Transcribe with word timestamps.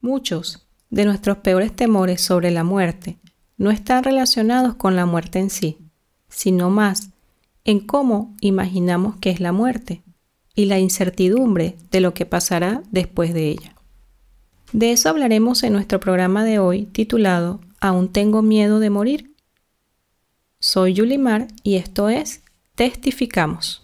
Muchos 0.00 0.66
de 0.90 1.04
nuestros 1.04 1.38
peores 1.38 1.74
temores 1.74 2.20
sobre 2.20 2.50
la 2.50 2.64
muerte 2.64 3.18
no 3.56 3.70
están 3.70 4.04
relacionados 4.04 4.74
con 4.76 4.94
la 4.94 5.06
muerte 5.06 5.40
en 5.40 5.50
sí, 5.50 5.78
sino 6.28 6.70
más 6.70 7.10
en 7.64 7.80
cómo 7.80 8.36
imaginamos 8.40 9.16
que 9.16 9.30
es 9.30 9.40
la 9.40 9.52
muerte 9.52 10.02
y 10.54 10.66
la 10.66 10.78
incertidumbre 10.78 11.76
de 11.90 12.00
lo 12.00 12.14
que 12.14 12.26
pasará 12.26 12.82
después 12.90 13.34
de 13.34 13.48
ella. 13.48 13.74
De 14.72 14.92
eso 14.92 15.08
hablaremos 15.08 15.62
en 15.62 15.72
nuestro 15.72 15.98
programa 15.98 16.44
de 16.44 16.58
hoy 16.58 16.86
titulado 16.86 17.60
Aún 17.80 18.08
tengo 18.08 18.42
miedo 18.42 18.80
de 18.80 18.90
morir. 18.90 19.34
Soy 20.60 20.94
Yulimar 20.94 21.48
y 21.62 21.76
esto 21.76 22.08
es 22.08 22.42
Testificamos. 22.74 23.82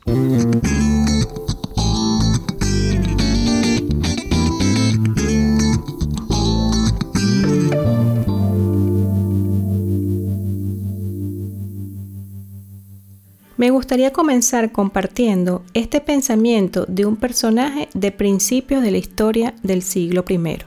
Me 13.64 13.70
gustaría 13.70 14.12
comenzar 14.12 14.72
compartiendo 14.72 15.64
este 15.72 16.02
pensamiento 16.02 16.84
de 16.86 17.06
un 17.06 17.16
personaje 17.16 17.88
de 17.94 18.12
principios 18.12 18.82
de 18.82 18.90
la 18.90 18.98
historia 18.98 19.54
del 19.62 19.80
siglo 19.80 20.22
I. 20.28 20.58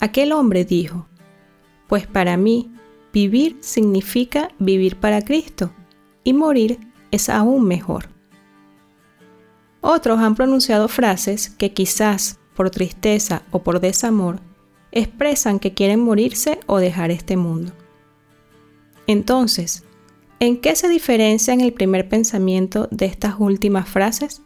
Aquel 0.00 0.32
hombre 0.32 0.64
dijo, 0.64 1.06
pues 1.86 2.08
para 2.08 2.36
mí 2.36 2.74
vivir 3.12 3.58
significa 3.60 4.48
vivir 4.58 4.96
para 4.96 5.22
Cristo 5.22 5.72
y 6.24 6.32
morir 6.32 6.80
es 7.12 7.28
aún 7.28 7.64
mejor. 7.68 8.08
Otros 9.82 10.18
han 10.18 10.34
pronunciado 10.34 10.88
frases 10.88 11.48
que 11.48 11.72
quizás 11.72 12.40
por 12.56 12.70
tristeza 12.70 13.42
o 13.52 13.62
por 13.62 13.78
desamor 13.78 14.40
expresan 14.90 15.60
que 15.60 15.72
quieren 15.72 16.00
morirse 16.00 16.58
o 16.66 16.78
dejar 16.78 17.12
este 17.12 17.36
mundo. 17.36 17.70
Entonces, 19.06 19.84
¿En 20.42 20.56
qué 20.56 20.74
se 20.74 20.88
diferencian 20.88 21.60
el 21.60 21.72
primer 21.72 22.08
pensamiento 22.08 22.88
de 22.90 23.06
estas 23.06 23.36
últimas 23.38 23.88
frases? 23.88 24.42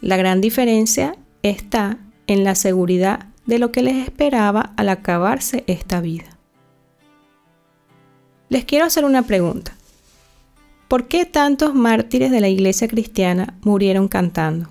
La 0.00 0.16
gran 0.16 0.40
diferencia 0.40 1.18
está 1.42 1.98
en 2.26 2.42
la 2.42 2.54
seguridad 2.54 3.26
de 3.44 3.58
lo 3.58 3.70
que 3.70 3.82
les 3.82 3.96
esperaba 3.96 4.72
al 4.78 4.88
acabarse 4.88 5.62
esta 5.66 6.00
vida. 6.00 6.38
Les 8.48 8.64
quiero 8.64 8.86
hacer 8.86 9.04
una 9.04 9.26
pregunta. 9.26 9.76
¿Por 10.88 11.06
qué 11.06 11.26
tantos 11.26 11.74
mártires 11.74 12.30
de 12.30 12.40
la 12.40 12.48
iglesia 12.48 12.88
cristiana 12.88 13.58
murieron 13.60 14.08
cantando? 14.08 14.70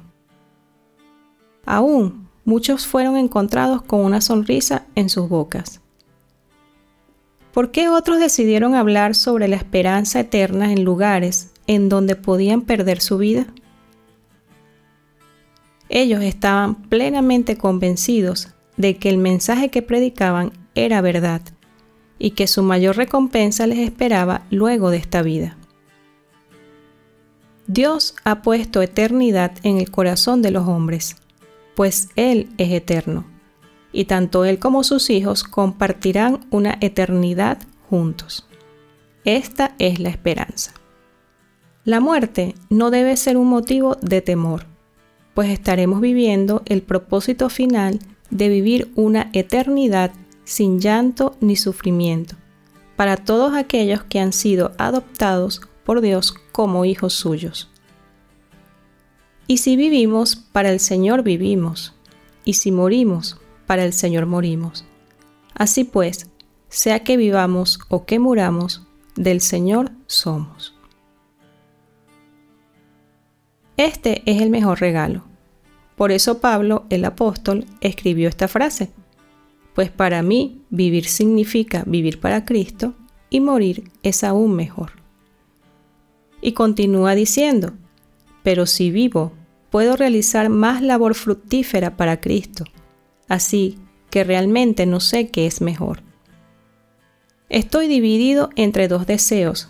Aún 1.68 2.28
muchos 2.44 2.88
fueron 2.88 3.18
encontrados 3.18 3.84
con 3.84 4.00
una 4.00 4.20
sonrisa 4.20 4.88
en 4.96 5.10
sus 5.10 5.30
bocas. 5.30 5.83
¿Por 7.54 7.70
qué 7.70 7.88
otros 7.88 8.20
decidieron 8.20 8.74
hablar 8.74 9.14
sobre 9.14 9.48
la 9.48 9.58
esperanza 9.58 10.22
eterna 10.22 10.72
en 10.74 10.84
lugares 10.84 11.52
en 11.68 11.88
donde 11.88 12.16
podían 12.16 12.62
perder 12.62 13.00
su 13.00 13.20
vida? 13.20 13.46
Ellos 15.88 16.24
estaban 16.24 16.74
plenamente 16.74 17.56
convencidos 17.56 18.50
de 18.76 18.98
que 18.98 19.10
el 19.10 19.20
mensaje 19.20 19.70
que 19.70 19.84
predicaban 19.84 20.52
era 20.74 21.02
verdad 21.02 21.42
y 22.18 22.32
que 22.32 22.48
su 22.48 22.64
mayor 22.64 22.98
recompensa 22.98 23.68
les 23.68 23.78
esperaba 23.78 24.42
luego 24.50 24.90
de 24.90 24.98
esta 24.98 25.22
vida. 25.22 25.56
Dios 27.68 28.16
ha 28.24 28.42
puesto 28.42 28.82
eternidad 28.82 29.52
en 29.62 29.78
el 29.78 29.92
corazón 29.92 30.42
de 30.42 30.50
los 30.50 30.68
hombres, 30.68 31.18
pues 31.76 32.10
Él 32.16 32.50
es 32.58 32.72
eterno 32.72 33.33
y 33.94 34.06
tanto 34.06 34.44
él 34.44 34.60
como 34.60 34.84
sus 34.84 35.10
hijos 35.10 35.44
compartirán 35.44 36.46
una 36.50 36.78
eternidad 36.82 37.60
juntos. 37.90 38.48
Esta 39.24 39.76
es 39.80 40.00
la 40.00 40.10
esperanza. 40.10 40.74
La 41.86 42.00
muerte 42.00 42.56
no 42.70 42.92
debe 42.92 43.16
ser 43.16 43.38
un 43.38 43.48
motivo 43.48 43.96
de 44.02 44.22
temor, 44.22 44.66
pues 45.34 45.50
estaremos 45.50 46.02
viviendo 46.02 46.64
el 46.66 46.82
propósito 46.82 47.50
final 47.50 48.00
de 48.30 48.50
vivir 48.50 48.92
una 48.96 49.30
eternidad 49.34 50.12
sin 50.44 50.80
llanto 50.80 51.36
ni 51.40 51.56
sufrimiento, 51.56 52.36
para 52.96 53.18
todos 53.18 53.54
aquellos 53.54 54.04
que 54.04 54.20
han 54.20 54.34
sido 54.34 54.72
adoptados 54.78 55.62
por 55.84 56.02
Dios 56.02 56.34
como 56.52 56.86
hijos 56.86 57.14
suyos. 57.14 57.70
Y 59.46 59.58
si 59.58 59.76
vivimos, 59.76 60.36
para 60.36 60.72
el 60.72 60.80
Señor 60.80 61.22
vivimos, 61.24 61.94
y 62.46 62.54
si 62.54 62.72
morimos, 62.72 63.40
para 63.66 63.84
el 63.84 63.94
Señor 63.94 64.26
morimos. 64.26 64.86
Así 65.54 65.84
pues, 65.84 66.28
sea 66.70 67.04
que 67.04 67.18
vivamos 67.18 67.80
o 67.90 68.06
que 68.06 68.20
muramos, 68.20 68.86
del 69.16 69.42
Señor 69.42 69.92
somos. 70.08 70.76
Este 73.78 74.24
es 74.26 74.42
el 74.42 74.50
mejor 74.50 74.80
regalo. 74.80 75.24
Por 75.96 76.12
eso 76.12 76.40
Pablo, 76.40 76.86
el 76.90 77.06
apóstol, 77.06 77.66
escribió 77.82 78.28
esta 78.28 78.48
frase. 78.48 78.92
Pues 79.76 79.92
para 79.92 80.22
mí 80.24 80.62
vivir 80.70 81.06
significa 81.06 81.84
vivir 81.86 82.20
para 82.20 82.46
Cristo 82.46 82.96
y 83.30 83.40
morir 83.40 83.92
es 84.02 84.24
aún 84.24 84.56
mejor. 84.56 84.94
Y 86.42 86.54
continúa 86.54 87.16
diciendo, 87.16 87.74
pero 88.42 88.66
si 88.66 88.92
vivo, 88.92 89.32
puedo 89.70 89.96
realizar 89.96 90.50
más 90.50 90.82
labor 90.82 91.16
fructífera 91.16 91.98
para 91.98 92.20
Cristo 92.20 92.66
así 93.28 93.80
que 94.10 94.24
realmente 94.24 94.86
no 94.86 95.00
sé 95.00 95.30
qué 95.30 95.48
es 95.48 95.62
mejor. 95.62 96.02
Estoy 97.50 97.88
dividido 97.88 98.50
entre 98.56 98.88
dos 98.88 99.06
deseos. 99.06 99.70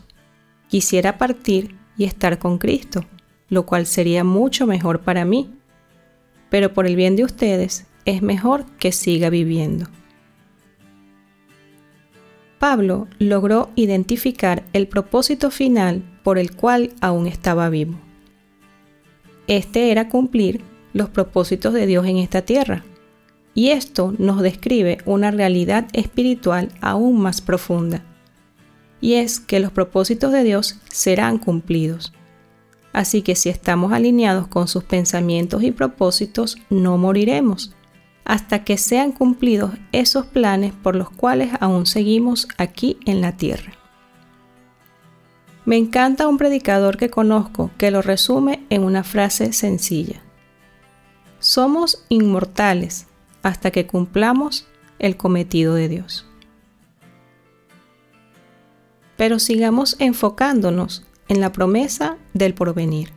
Quisiera 0.70 1.18
partir 1.18 1.76
y 1.98 2.06
estar 2.06 2.40
con 2.40 2.58
Cristo, 2.58 3.06
lo 3.50 3.66
cual 3.66 3.86
sería 3.86 4.24
mucho 4.24 4.68
mejor 4.68 5.02
para 5.02 5.26
mí, 5.26 5.50
pero 6.50 6.74
por 6.74 6.88
el 6.88 6.96
bien 6.96 7.16
de 7.16 7.24
ustedes 7.24 7.86
es 8.06 8.22
mejor 8.22 8.66
que 8.78 8.92
siga 8.92 9.30
viviendo. 9.30 9.88
Pablo 12.60 13.08
logró 13.20 13.72
identificar 13.76 14.64
el 14.72 14.88
propósito 14.88 15.52
final 15.52 16.02
por 16.24 16.38
el 16.38 16.56
cual 16.56 16.94
aún 17.02 17.28
estaba 17.28 17.70
vivo. 17.70 18.00
Este 19.48 19.92
era 19.92 20.08
cumplir 20.08 20.62
los 20.94 21.10
propósitos 21.10 21.74
de 21.74 21.86
Dios 21.86 22.06
en 22.08 22.18
esta 22.18 22.44
tierra, 22.44 22.86
y 23.56 23.70
esto 23.70 24.14
nos 24.18 24.42
describe 24.42 24.98
una 25.06 25.32
realidad 25.32 25.88
espiritual 25.94 26.70
aún 26.82 27.20
más 27.20 27.42
profunda. 27.42 28.04
Y 29.00 29.16
es 29.16 29.40
que 29.40 29.60
los 29.60 29.72
propósitos 29.72 30.32
de 30.32 30.44
Dios 30.44 30.80
serán 30.90 31.38
cumplidos. 31.38 32.14
Así 32.94 33.22
que 33.22 33.36
si 33.36 33.50
estamos 33.50 33.92
alineados 33.92 34.48
con 34.48 34.68
sus 34.68 34.84
pensamientos 34.84 35.64
y 35.64 35.72
propósitos, 35.72 36.58
no 36.70 36.98
moriremos 36.98 37.76
hasta 38.26 38.64
que 38.64 38.78
sean 38.78 39.12
cumplidos 39.12 39.72
esos 39.92 40.26
planes 40.26 40.74
por 40.74 40.96
los 40.96 41.10
cuales 41.10 41.52
aún 41.60 41.86
seguimos 41.86 42.48
aquí 42.58 42.98
en 43.06 43.20
la 43.20 43.36
tierra. 43.36 43.74
Me 45.66 45.78
encanta 45.78 46.28
un 46.28 46.38
predicador 46.38 46.98
que 46.98 47.10
conozco 47.10 47.72
que 47.78 47.92
lo 47.92 48.02
resume 48.02 48.66
en 48.70 48.84
una 48.84 49.04
frase 49.04 49.54
sencilla. 49.54 50.22
Somos 51.40 52.06
inmortales 52.10 53.08
hasta 53.44 53.72
que 53.72 53.86
cumplamos 53.86 54.66
el 55.00 55.18
cometido 55.18 55.76
de 55.76 55.90
Dios. 55.90 56.26
Pero 59.18 59.38
sigamos 59.38 59.96
enfocándonos 60.00 61.06
en 61.28 61.40
la 61.40 61.52
promesa 61.52 62.18
del 62.34 62.54
porvenir. 62.54 63.12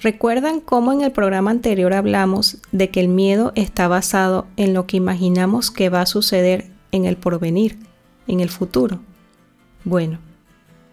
¿Recuerdan 0.00 0.60
cómo 0.60 0.92
en 0.92 1.02
el 1.02 1.12
programa 1.12 1.50
anterior 1.50 1.92
hablamos 1.92 2.58
de 2.72 2.90
que 2.90 3.00
el 3.00 3.08
miedo 3.08 3.52
está 3.54 3.86
basado 3.86 4.46
en 4.56 4.72
lo 4.74 4.86
que 4.86 4.96
imaginamos 4.96 5.70
que 5.70 5.90
va 5.90 6.02
a 6.02 6.06
suceder 6.06 6.70
en 6.90 7.04
el 7.04 7.16
porvenir, 7.16 7.78
en 8.26 8.40
el 8.40 8.48
futuro? 8.48 9.00
Bueno, 9.84 10.18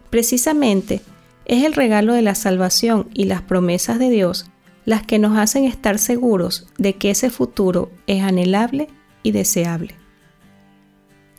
precisamente 0.10 1.02
es 1.46 1.64
el 1.64 1.74
regalo 1.74 2.14
de 2.14 2.22
la 2.22 2.36
salvación 2.36 3.10
y 3.14 3.26
las 3.26 3.42
promesas 3.42 3.98
de 3.98 4.10
Dios 4.10 4.50
las 4.88 5.06
que 5.06 5.20
nos 5.20 5.38
hacen 5.38 5.66
estar 5.66 6.00
seguros 6.00 6.66
de 6.78 6.96
que 6.96 7.10
ese 7.10 7.30
futuro 7.30 7.92
es 8.08 8.24
anhelable 8.24 8.88
y 9.22 9.34
deseable. 9.34 9.96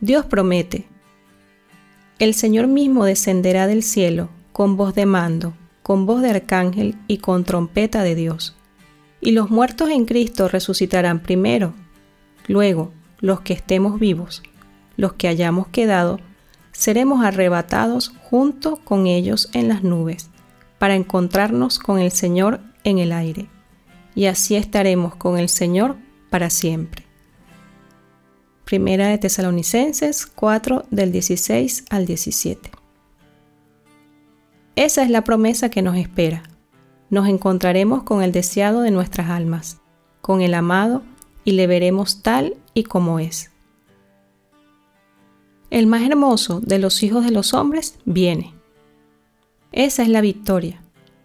Dios 0.02 0.26
promete, 0.26 0.86
el 2.18 2.34
Señor 2.34 2.66
mismo 2.66 3.06
descenderá 3.06 3.66
del 3.66 3.82
cielo 3.82 4.28
con 4.52 4.76
voz 4.76 4.94
de 4.94 5.06
mando, 5.06 5.54
con 5.82 6.04
voz 6.04 6.20
de 6.20 6.28
arcángel 6.28 6.96
y 7.08 7.18
con 7.18 7.44
trompeta 7.44 8.02
de 8.02 8.14
Dios. 8.14 8.54
Y 9.22 9.30
los 9.30 9.48
muertos 9.48 9.88
en 9.88 10.04
Cristo 10.04 10.48
resucitarán 10.48 11.20
primero. 11.20 11.72
Luego, 12.48 12.92
los 13.18 13.40
que 13.40 13.54
estemos 13.54 13.98
vivos, 13.98 14.42
los 14.98 15.14
que 15.14 15.26
hayamos 15.26 15.68
quedado, 15.68 16.20
seremos 16.72 17.24
arrebatados 17.24 18.12
junto 18.24 18.76
con 18.84 19.06
ellos 19.06 19.48
en 19.54 19.68
las 19.68 19.82
nubes, 19.82 20.28
para 20.78 20.96
encontrarnos 20.96 21.78
con 21.78 21.98
el 21.98 22.12
Señor 22.12 22.60
en 22.84 22.98
el 22.98 23.12
aire, 23.12 23.48
y 24.14 24.26
así 24.26 24.56
estaremos 24.56 25.14
con 25.16 25.38
el 25.38 25.48
Señor 25.48 25.96
para 26.30 26.50
siempre. 26.50 27.04
Primera 28.64 29.08
de 29.08 29.18
Tesalonicenses 29.18 30.26
4 30.26 30.84
del 30.90 31.10
16 31.12 31.86
al 31.88 32.04
17. 32.04 32.70
Esa 34.76 35.02
es 35.02 35.10
la 35.10 35.24
promesa 35.24 35.70
que 35.70 35.82
nos 35.82 35.96
espera. 35.96 36.42
Nos 37.10 37.28
encontraremos 37.28 38.02
con 38.02 38.22
el 38.22 38.30
deseado 38.30 38.82
de 38.82 38.90
nuestras 38.90 39.30
almas, 39.30 39.80
con 40.20 40.42
el 40.42 40.54
amado, 40.54 41.02
y 41.44 41.52
le 41.52 41.66
veremos 41.66 42.22
tal 42.22 42.56
y 42.74 42.84
como 42.84 43.18
es. 43.18 43.50
El 45.70 45.86
más 45.86 46.02
hermoso 46.02 46.60
de 46.60 46.78
los 46.78 47.02
hijos 47.02 47.24
de 47.24 47.30
los 47.30 47.54
hombres 47.54 47.98
viene. 48.04 48.54
Esa 49.72 50.02
es 50.02 50.10
la 50.10 50.20
victoria, 50.20 50.82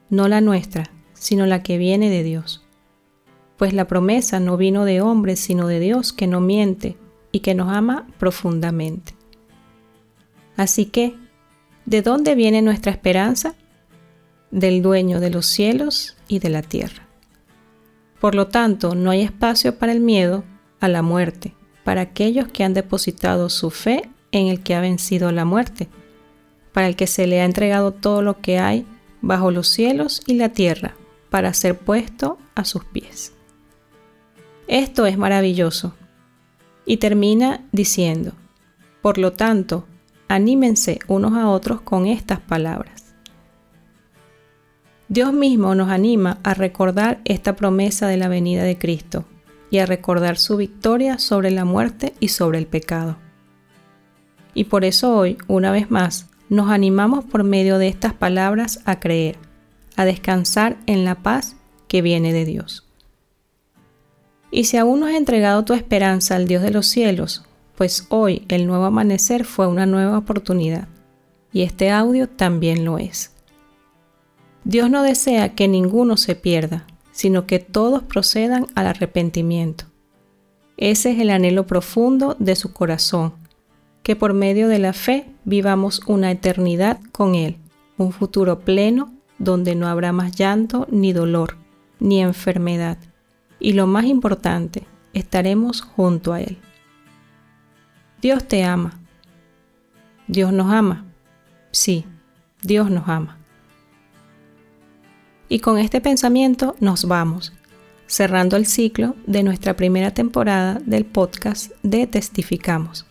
no 0.10 0.30
la 0.30 0.40
nuestra, 0.40 0.93
sino 1.14 1.46
la 1.46 1.64
que 1.64 1.78
viene 1.78 2.10
de 2.10 2.24
Dios. 2.24 2.64
Pues 3.58 3.74
la 3.74 3.88
promesa 3.88 4.40
no 4.40 4.58
vino 4.58 4.86
de 4.86 5.02
hombres, 5.02 5.40
sino 5.40 5.68
de 5.68 5.80
Dios 5.80 6.14
que 6.14 6.28
no 6.28 6.42
miente 6.42 6.98
y 7.32 7.40
que 7.40 7.56
nos 7.56 7.70
ama 7.70 8.08
profundamente. 8.18 9.14
Así 10.56 10.86
que, 10.86 11.16
¿de 11.86 12.02
dónde 12.02 12.36
viene 12.36 12.62
nuestra 12.62 12.92
esperanza? 12.92 13.56
Del 14.52 14.82
dueño 14.82 15.20
de 15.20 15.30
los 15.30 15.46
cielos 15.46 16.16
y 16.28 16.40
de 16.40 16.50
la 16.50 16.62
tierra. 16.62 17.08
Por 18.20 18.36
lo 18.36 18.48
tanto, 18.48 18.96
no 18.96 19.12
hay 19.12 19.22
espacio 19.22 19.78
para 19.78 19.92
el 19.92 20.00
miedo 20.00 20.44
a 20.80 20.88
la 20.88 21.02
muerte, 21.02 21.54
para 21.84 22.02
aquellos 22.02 22.48
que 22.48 22.64
han 22.64 22.74
depositado 22.74 23.50
su 23.50 23.70
fe 23.70 24.10
en 24.32 24.48
el 24.48 24.62
que 24.62 24.76
ha 24.76 24.82
vencido 24.82 25.32
la 25.32 25.46
muerte, 25.46 25.90
para 26.72 26.88
el 26.88 26.96
que 26.96 27.08
se 27.08 27.28
le 27.28 27.42
ha 27.42 27.46
entregado 27.46 27.92
todo 27.92 28.22
lo 28.22 28.40
que 28.42 28.60
hay 28.60 28.86
bajo 29.22 29.52
los 29.52 29.68
cielos 29.68 30.22
y 30.26 30.34
la 30.36 30.50
tierra, 30.50 30.96
para 31.34 31.52
ser 31.56 31.80
puesto 31.80 32.38
a 32.54 32.64
sus 32.64 32.86
pies. 32.86 33.34
Esto 34.68 35.08
es 35.08 35.18
maravilloso. 35.18 35.96
Y 36.86 36.98
termina 36.98 37.66
diciendo, 37.72 38.34
por 39.02 39.18
lo 39.18 39.34
tanto, 39.34 39.88
anímense 40.28 41.00
unos 41.08 41.34
a 41.34 41.50
otros 41.50 41.82
con 41.82 42.06
estas 42.06 42.40
palabras. 42.40 43.16
Dios 45.08 45.34
mismo 45.34 45.74
nos 45.74 45.90
anima 45.90 46.38
a 46.44 46.54
recordar 46.54 47.20
esta 47.26 47.56
promesa 47.56 48.06
de 48.06 48.18
la 48.18 48.28
venida 48.28 48.62
de 48.62 48.78
Cristo 48.78 49.26
y 49.72 49.80
a 49.80 49.88
recordar 49.88 50.38
su 50.38 50.58
victoria 50.58 51.18
sobre 51.18 51.50
la 51.50 51.66
muerte 51.66 52.14
y 52.20 52.28
sobre 52.28 52.60
el 52.60 52.68
pecado. 52.68 53.18
Y 54.54 54.66
por 54.66 54.86
eso 54.86 55.18
hoy, 55.18 55.40
una 55.48 55.72
vez 55.72 55.90
más, 55.90 56.30
nos 56.50 56.70
animamos 56.70 57.26
por 57.26 57.44
medio 57.44 57.80
de 57.80 57.88
estas 57.88 58.14
palabras 58.14 58.82
a 58.86 59.00
creer, 59.00 59.40
a 59.96 60.06
descansar 60.06 60.78
en 60.86 61.06
la 61.06 61.16
paz 61.16 61.56
que 61.88 62.02
viene 62.02 62.34
de 62.34 62.46
Dios. 62.46 62.88
Y 64.52 64.66
si 64.66 64.78
aún 64.78 65.00
no 65.00 65.08
has 65.08 65.16
entregado 65.16 65.66
tu 65.66 65.74
esperanza 65.74 66.36
al 66.36 66.48
Dios 66.48 66.62
de 66.62 66.72
los 66.72 66.88
cielos, 66.88 67.44
pues 67.76 68.06
hoy 68.10 68.46
el 68.50 68.68
nuevo 68.68 68.86
amanecer 68.86 69.46
fue 69.46 69.68
una 69.68 69.86
nueva 69.86 70.18
oportunidad, 70.18 70.88
y 71.52 71.64
este 71.64 71.92
audio 71.92 72.30
también 72.30 72.86
lo 72.86 72.98
es. 72.98 73.32
Dios 74.64 74.90
no 74.90 75.04
desea 75.04 75.56
que 75.56 75.68
ninguno 75.68 76.18
se 76.18 76.36
pierda, 76.36 76.86
sino 77.12 77.46
que 77.46 77.60
todos 77.60 78.04
procedan 78.04 78.68
al 78.76 78.88
arrepentimiento. 78.88 79.86
Ese 80.78 81.12
es 81.12 81.20
el 81.20 81.30
anhelo 81.30 81.68
profundo 81.68 82.36
de 82.40 82.56
su 82.56 82.74
corazón, 82.74 83.34
que 84.02 84.16
por 84.16 84.34
medio 84.34 84.68
de 84.68 84.80
la 84.80 84.94
fe 84.94 85.28
vivamos 85.46 86.02
una 86.08 86.32
eternidad 86.32 87.00
con 87.12 87.36
Él, 87.36 87.58
un 87.98 88.12
futuro 88.12 88.60
pleno 88.60 89.13
donde 89.44 89.76
no 89.76 89.88
habrá 89.88 90.12
más 90.12 90.36
llanto 90.36 90.88
ni 90.90 91.14
dolor, 91.14 91.58
ni 92.00 92.22
enfermedad. 92.22 92.98
Y 93.60 93.74
lo 93.74 93.88
más 93.88 94.06
importante, 94.06 94.84
estaremos 95.14 95.82
junto 95.82 96.34
a 96.34 96.42
Él. 96.42 96.58
Dios 98.22 98.48
te 98.48 98.64
ama. 98.64 99.00
Dios 100.28 100.54
nos 100.54 100.72
ama. 100.72 101.06
Sí, 101.72 102.06
Dios 102.62 102.90
nos 102.90 103.08
ama. 103.08 103.38
Y 105.50 105.60
con 105.60 105.78
este 105.78 106.02
pensamiento 106.02 106.76
nos 106.80 107.06
vamos, 107.08 107.54
cerrando 108.08 108.56
el 108.56 108.66
ciclo 108.66 109.16
de 109.28 109.44
nuestra 109.44 109.76
primera 109.76 110.12
temporada 110.12 110.80
del 110.86 111.06
podcast 111.06 111.72
de 111.84 112.08
Testificamos. 112.08 113.06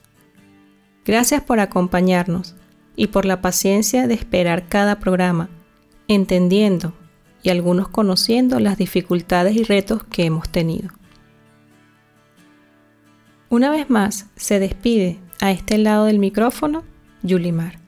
Gracias 1.05 1.43
por 1.43 1.61
acompañarnos 1.61 2.55
y 2.96 3.08
por 3.08 3.25
la 3.25 3.40
paciencia 3.40 4.06
de 4.06 4.14
esperar 4.14 4.69
cada 4.69 4.99
programa, 4.99 5.49
entendiendo 6.14 6.94
y 7.43 7.50
algunos 7.50 7.88
conociendo 7.88 8.61
las 8.61 8.79
dificultades 8.79 9.56
y 9.56 9.64
retos 9.64 10.05
que 10.05 10.25
hemos 10.25 10.49
tenido. 10.49 10.91
Una 13.49 13.70
vez 13.70 13.91
más, 13.91 14.26
se 14.37 14.59
despide 14.59 15.19
a 15.41 15.50
este 15.50 15.76
lado 15.76 16.06
del 16.06 16.19
micrófono 16.19 16.85
Yulimar. 17.23 17.79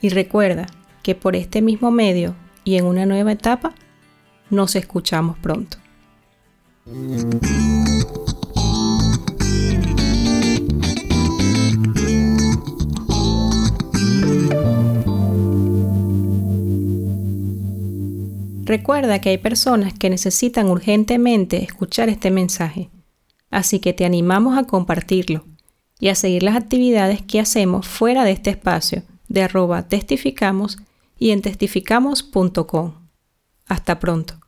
Y 0.00 0.08
recuerda 0.08 0.66
que 1.02 1.14
por 1.14 1.36
este 1.36 1.62
mismo 1.62 1.90
medio 1.90 2.34
y 2.64 2.76
en 2.76 2.84
una 2.84 3.06
nueva 3.06 3.32
etapa, 3.32 3.72
nos 4.50 4.76
escuchamos 4.76 5.38
pronto. 5.38 5.78
Recuerda 18.72 19.20
que 19.20 19.28
hay 19.28 19.36
personas 19.36 19.92
que 19.92 20.08
necesitan 20.08 20.70
urgentemente 20.70 21.62
escuchar 21.62 22.08
este 22.08 22.30
mensaje, 22.30 22.88
así 23.50 23.80
que 23.80 23.92
te 23.92 24.06
animamos 24.06 24.56
a 24.56 24.64
compartirlo 24.64 25.44
y 26.00 26.08
a 26.08 26.14
seguir 26.14 26.42
las 26.42 26.56
actividades 26.56 27.20
que 27.20 27.38
hacemos 27.38 27.86
fuera 27.86 28.24
de 28.24 28.30
este 28.30 28.48
espacio 28.48 29.02
de 29.28 29.42
arroba 29.42 29.88
testificamos 29.88 30.78
y 31.18 31.32
en 31.32 31.42
testificamos.com. 31.42 32.94
Hasta 33.66 34.00
pronto. 34.00 34.41